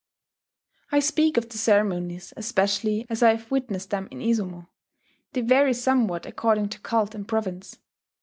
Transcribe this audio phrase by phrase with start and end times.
[0.91, 4.67] I speak of the ceremonies especially as I have witnessed them in Izumo:
[5.33, 7.77] they vary somewhat according to cult and province.